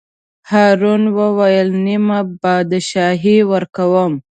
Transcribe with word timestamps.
هارون 0.51 1.03
وویل: 1.17 1.69
نیمه 1.85 2.19
بادشاهي 2.41 3.37
ورکووم. 3.51 4.13